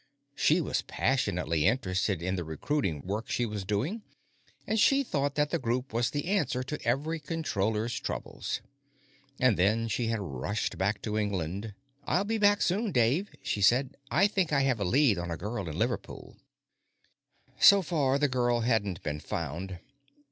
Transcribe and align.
She 0.33 0.61
was 0.61 0.81
passionately 0.81 1.67
interested 1.67 2.23
in 2.23 2.35
the 2.35 2.43
recruiting 2.43 3.01
work 3.05 3.29
she 3.29 3.45
was 3.45 3.63
doing, 3.63 4.01
and 4.65 4.79
she 4.79 5.03
thought 5.03 5.35
that 5.35 5.51
the 5.51 5.59
Group 5.59 5.93
was 5.93 6.09
the 6.09 6.25
answer 6.25 6.63
to 6.63 6.83
every 6.83 7.19
Controller's 7.19 7.99
troubles. 7.99 8.61
And 9.39 9.57
then 9.57 9.87
she 9.87 10.07
had 10.07 10.19
rushed 10.19 10.79
back 10.79 11.03
to 11.03 11.19
England. 11.19 11.75
"I'll 12.05 12.23
be 12.25 12.39
back 12.39 12.63
soon, 12.63 12.91
Dave," 12.91 13.29
she'd 13.43 13.61
said. 13.61 13.95
"I 14.09 14.25
think 14.25 14.51
I 14.51 14.61
have 14.63 14.79
a 14.79 14.85
lead 14.85 15.19
on 15.19 15.29
a 15.29 15.37
girl 15.37 15.69
in 15.69 15.77
Liverpool." 15.77 16.35
So 17.59 17.83
far, 17.83 18.17
the 18.17 18.27
girl 18.27 18.61
hadn't 18.61 19.03
been 19.03 19.19
found. 19.19 19.77